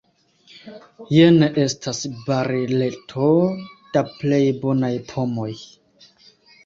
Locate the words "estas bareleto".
1.65-3.27